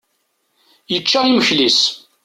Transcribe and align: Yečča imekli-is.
Yečča 0.93 1.19
imekli-is. 1.25 1.81